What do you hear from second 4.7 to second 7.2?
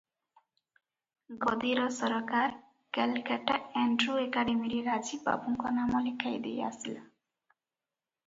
ରାଜୀବ ବାବୁଙ୍କ ନାମ ଲେଖାଇ ଦେଇ ଆସିଲା।